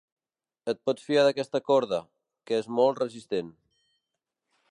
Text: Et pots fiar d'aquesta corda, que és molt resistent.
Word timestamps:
Et 0.71 0.79
pots 0.89 1.03
fiar 1.09 1.25
d'aquesta 1.27 1.61
corda, 1.67 2.01
que 2.51 2.59
és 2.63 2.71
molt 2.81 3.05
resistent. 3.05 3.55